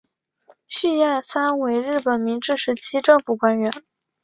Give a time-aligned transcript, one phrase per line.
[0.65, 3.71] 续彦三为日本明治时期政府官员。